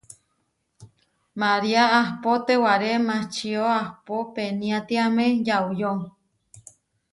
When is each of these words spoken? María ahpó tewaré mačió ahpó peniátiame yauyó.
María 1.41 1.83
ahpó 1.99 2.31
tewaré 2.47 2.91
mačió 3.07 3.61
ahpó 3.81 4.15
peniátiame 4.35 5.25
yauyó. 5.47 5.91